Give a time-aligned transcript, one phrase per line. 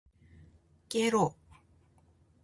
[0.89, 1.35] げろ